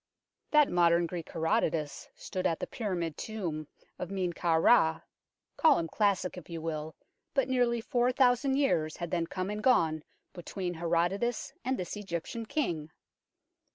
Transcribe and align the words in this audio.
That 0.49 0.67
modern 0.67 1.05
Greek 1.05 1.29
Herodotus 1.31 2.09
stood 2.15 2.47
at 2.47 2.59
the 2.59 2.65
pyramid 2.65 3.17
tomb 3.17 3.67
of 3.99 4.09
Men 4.09 4.33
kau 4.33 4.57
Ra 4.57 5.01
call 5.57 5.77
him 5.77 5.87
classic 5.87 6.39
if 6.39 6.49
you 6.49 6.59
will, 6.59 6.95
but 7.35 7.47
nearly 7.47 7.81
four 7.81 8.11
thousand 8.11 8.55
years 8.55 8.97
had 8.97 9.11
then 9.11 9.27
come 9.27 9.51
and 9.51 9.61
gone 9.61 10.03
between 10.33 10.73
Herodotus 10.73 11.53
and 11.63 11.77
this 11.77 11.95
Egyptian 11.95 12.47
King. 12.47 12.89